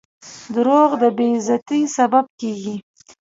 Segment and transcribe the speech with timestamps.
[0.53, 2.75] •دروغ د بې عزتۍ سبب کیږي.